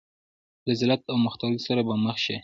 له 0.65 0.73
ذلت 0.81 1.01
او 1.11 1.15
مختورۍ 1.25 1.57
سره 1.67 1.81
به 1.87 1.95
مخ 2.05 2.17
کېږي. 2.25 2.35